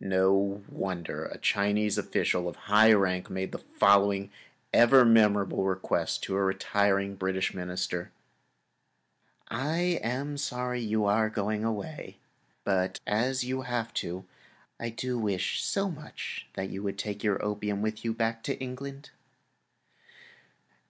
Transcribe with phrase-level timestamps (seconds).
[0.00, 4.30] No wonder a Chinese official of high rank made the following
[4.70, 8.12] ever memorable request to a retiring British Minister:
[9.50, 12.18] "I am sorry you are going away,
[12.64, 14.26] but as you have to,
[14.78, 18.58] I do wish so much that you would take your opium with you back to
[18.60, 19.08] England!"